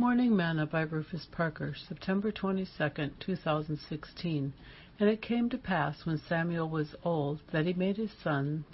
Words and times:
Morning 0.00 0.34
Manna 0.34 0.64
by 0.64 0.80
Rufus 0.80 1.26
Parker, 1.30 1.74
September 1.74 2.32
22, 2.32 3.10
2016. 3.20 4.54
And 4.98 5.08
it 5.10 5.20
came 5.20 5.50
to 5.50 5.58
pass 5.58 6.06
when 6.06 6.16
Samuel 6.16 6.70
was 6.70 6.94
old 7.04 7.40
that 7.52 7.66
he 7.66 7.74
made 7.74 7.98
his 7.98 8.10
sons 8.10 8.64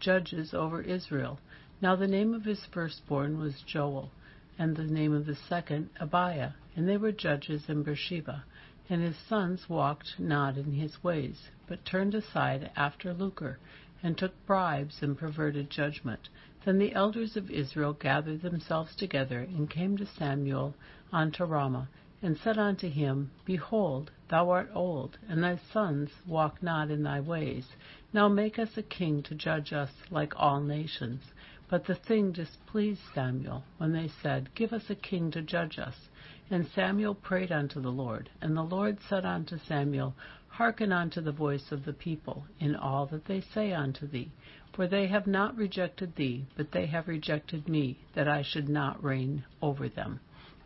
judges 0.00 0.52
over 0.52 0.82
Israel. 0.82 1.38
Now 1.80 1.94
the 1.94 2.08
name 2.08 2.34
of 2.34 2.44
his 2.44 2.66
firstborn 2.72 3.38
was 3.38 3.62
Joel, 3.64 4.10
and 4.58 4.74
the 4.74 4.82
name 4.82 5.12
of 5.12 5.26
the 5.26 5.36
second 5.36 5.90
Abiah, 6.00 6.54
and 6.74 6.88
they 6.88 6.96
were 6.96 7.12
judges 7.12 7.68
in 7.68 7.84
Beersheba. 7.84 8.42
And 8.90 9.02
his 9.02 9.16
sons 9.16 9.68
walked 9.68 10.20
not 10.20 10.58
in 10.58 10.72
his 10.72 11.02
ways, 11.02 11.48
but 11.66 11.84
turned 11.84 12.14
aside 12.14 12.70
after 12.76 13.14
lucre, 13.14 13.58
and 14.02 14.18
took 14.18 14.34
bribes 14.44 15.02
and 15.02 15.16
perverted 15.16 15.70
judgment. 15.70 16.28
Then 16.64 16.78
the 16.78 16.94
elders 16.94 17.36
of 17.36 17.50
Israel 17.50 17.94
gathered 17.94 18.42
themselves 18.42 18.94
together, 18.94 19.40
and 19.40 19.70
came 19.70 19.96
to 19.96 20.06
Samuel 20.06 20.74
unto 21.12 21.44
Ramah, 21.44 21.88
and 22.22 22.36
said 22.36 22.58
unto 22.58 22.88
him, 22.88 23.30
Behold, 23.44 24.10
thou 24.28 24.50
art 24.50 24.70
old, 24.74 25.18
and 25.28 25.42
thy 25.42 25.56
sons 25.56 26.10
walk 26.26 26.62
not 26.62 26.90
in 26.90 27.02
thy 27.02 27.20
ways. 27.20 27.76
Now 28.12 28.28
make 28.28 28.58
us 28.58 28.76
a 28.76 28.82
king 28.82 29.22
to 29.24 29.34
judge 29.34 29.72
us 29.72 29.90
like 30.10 30.32
all 30.36 30.60
nations. 30.60 31.22
But 31.68 31.86
the 31.86 31.94
thing 31.94 32.32
displeased 32.32 33.00
Samuel, 33.14 33.64
when 33.78 33.92
they 33.92 34.08
said, 34.08 34.54
Give 34.54 34.72
us 34.72 34.90
a 34.90 34.94
king 34.94 35.30
to 35.30 35.40
judge 35.42 35.78
us. 35.78 36.08
And 36.50 36.66
Samuel 36.74 37.14
prayed 37.14 37.50
unto 37.50 37.80
the 37.80 37.92
Lord. 37.92 38.30
And 38.40 38.56
the 38.56 38.62
Lord 38.62 38.98
said 39.08 39.24
unto 39.24 39.58
Samuel, 39.58 40.14
Hearken 40.48 40.92
unto 40.92 41.20
the 41.20 41.32
voice 41.32 41.72
of 41.72 41.84
the 41.84 41.92
people 41.92 42.44
in 42.60 42.76
all 42.76 43.06
that 43.06 43.24
they 43.24 43.40
say 43.40 43.72
unto 43.72 44.06
thee. 44.06 44.30
For 44.72 44.86
they 44.86 45.06
have 45.06 45.26
not 45.26 45.56
rejected 45.56 46.14
thee, 46.16 46.46
but 46.56 46.72
they 46.72 46.86
have 46.86 47.08
rejected 47.08 47.68
me, 47.68 47.98
that 48.14 48.28
I 48.28 48.42
should 48.42 48.68
not 48.68 49.02
reign 49.02 49.44
over 49.62 49.88
them. 49.88 50.20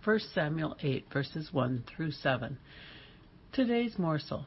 1 0.05 0.19
Samuel 0.35 0.77
8, 0.83 1.13
verses 1.13 1.53
1 1.53 1.85
through 1.87 2.11
7. 2.11 2.59
Today's 3.53 3.99
morsel. 3.99 4.47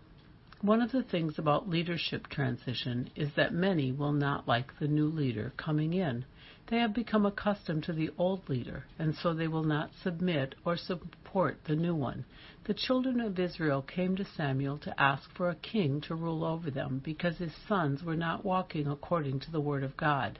One 0.64 0.84
of 0.84 0.92
the 0.92 1.02
things 1.02 1.40
about 1.40 1.70
leadership 1.70 2.28
transition 2.28 3.09
is 3.16 3.34
that 3.34 3.52
many 3.52 3.92
will 3.92 4.12
not 4.12 4.48
like 4.48 4.78
the 4.78 4.88
new 4.88 5.08
leader 5.08 5.54
coming 5.58 5.94
in. 5.94 6.23
They 6.67 6.78
have 6.78 6.94
become 6.94 7.26
accustomed 7.26 7.84
to 7.86 7.94
the 7.94 8.12
old 8.16 8.48
leader, 8.48 8.86
and 9.00 9.16
so 9.16 9.34
they 9.34 9.48
will 9.48 9.64
not 9.64 9.95
submit 10.04 10.54
or 10.64 10.78
support 10.78 11.64
the 11.64 11.76
new 11.76 11.95
one. 11.95 12.26
The 12.66 12.76
children 12.76 13.20
of 13.22 13.39
Israel 13.39 13.82
came 13.82 14.16
to 14.17 14.23
Samuel 14.23 14.78
to 14.78 15.02
ask 15.02 15.32
for 15.32 15.50
a 15.50 15.56
king 15.56 16.00
to 16.02 16.14
rule 16.14 16.45
over 16.45 16.70
them 16.70 17.02
because 17.04 17.39
his 17.39 17.56
sons 17.67 18.04
were 18.04 18.16
not 18.16 18.45
walking 18.45 18.86
according 18.86 19.39
to 19.39 19.52
the 19.52 19.59
word 19.59 19.84
of 19.84 19.98
God. 19.98 20.38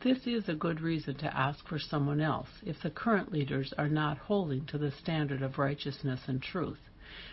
This 0.00 0.26
is 0.26 0.48
a 0.48 0.54
good 0.54 0.80
reason 0.80 1.16
to 1.16 1.36
ask 1.36 1.68
for 1.68 1.78
someone 1.78 2.22
else 2.22 2.48
if 2.64 2.80
the 2.80 2.88
current 2.88 3.30
leaders 3.30 3.74
are 3.76 3.90
not 3.90 4.16
holding 4.16 4.64
to 4.68 4.78
the 4.78 4.90
standard 4.90 5.42
of 5.42 5.58
righteousness 5.58 6.22
and 6.28 6.40
truth. 6.40 6.80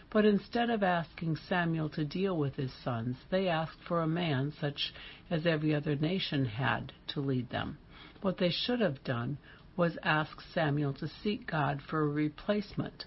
But 0.09 0.25
instead 0.25 0.69
of 0.69 0.83
asking 0.83 1.35
Samuel 1.35 1.89
to 1.89 2.05
deal 2.05 2.37
with 2.37 2.55
his 2.55 2.71
sons, 2.83 3.17
they 3.29 3.47
asked 3.49 3.83
for 3.87 4.01
a 4.01 4.07
man 4.07 4.53
such 4.59 4.93
as 5.29 5.45
every 5.45 5.75
other 5.75 5.95
nation 5.95 6.45
had 6.45 6.93
to 7.07 7.19
lead 7.19 7.49
them. 7.49 7.77
What 8.21 8.37
they 8.37 8.49
should 8.49 8.79
have 8.79 9.03
done 9.03 9.37
was 9.75 9.97
ask 10.03 10.41
Samuel 10.53 10.93
to 10.93 11.07
seek 11.07 11.45
God 11.45 11.81
for 11.81 11.99
a 11.99 12.07
replacement 12.07 13.05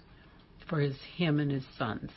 for 0.67 0.79
his, 0.79 1.01
him 1.01 1.39
and 1.39 1.51
his 1.51 1.65
sons. 1.77 2.11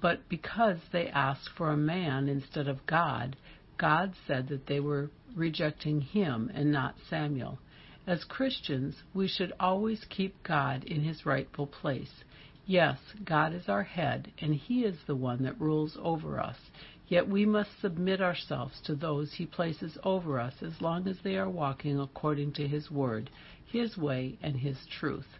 But 0.00 0.28
because 0.28 0.78
they 0.90 1.08
asked 1.08 1.50
for 1.50 1.70
a 1.70 1.76
man 1.76 2.28
instead 2.28 2.68
of 2.68 2.86
God, 2.86 3.36
God 3.76 4.14
said 4.26 4.48
that 4.48 4.66
they 4.66 4.80
were 4.80 5.10
rejecting 5.36 6.00
him 6.00 6.50
and 6.54 6.72
not 6.72 6.96
Samuel. 7.08 7.58
As 8.06 8.24
Christians, 8.24 9.02
we 9.12 9.28
should 9.28 9.52
always 9.60 10.04
keep 10.08 10.42
God 10.42 10.84
in 10.84 11.02
his 11.02 11.26
rightful 11.26 11.66
place. 11.66 12.24
Yes, 12.68 12.98
God 13.24 13.54
is 13.54 13.66
our 13.66 13.82
head, 13.82 14.30
and 14.42 14.54
He 14.54 14.84
is 14.84 14.98
the 15.06 15.16
one 15.16 15.42
that 15.44 15.58
rules 15.58 15.96
over 16.02 16.38
us. 16.38 16.58
Yet 17.06 17.26
we 17.26 17.46
must 17.46 17.80
submit 17.80 18.20
ourselves 18.20 18.78
to 18.84 18.94
those 18.94 19.32
He 19.32 19.46
places 19.46 19.96
over 20.04 20.38
us 20.38 20.52
as 20.60 20.82
long 20.82 21.08
as 21.08 21.16
they 21.24 21.38
are 21.38 21.48
walking 21.48 21.98
according 21.98 22.52
to 22.52 22.68
His 22.68 22.90
word, 22.90 23.30
His 23.64 23.96
way, 23.96 24.36
and 24.42 24.54
His 24.54 24.76
truth. 25.00 25.38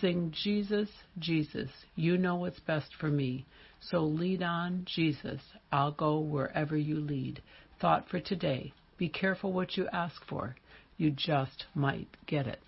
Sing, 0.00 0.32
Jesus, 0.32 0.88
Jesus, 1.18 1.68
you 1.96 2.16
know 2.16 2.36
what's 2.36 2.60
best 2.60 2.94
for 2.98 3.10
me. 3.10 3.44
So 3.78 3.98
lead 4.00 4.42
on, 4.42 4.86
Jesus, 4.86 5.42
I'll 5.70 5.92
go 5.92 6.18
wherever 6.18 6.78
you 6.78 6.98
lead. 6.98 7.42
Thought 7.78 8.08
for 8.08 8.20
today 8.20 8.72
be 8.96 9.10
careful 9.10 9.52
what 9.52 9.76
you 9.76 9.86
ask 9.92 10.24
for. 10.24 10.56
You 10.96 11.10
just 11.10 11.66
might 11.74 12.08
get 12.26 12.46
it. 12.46 12.60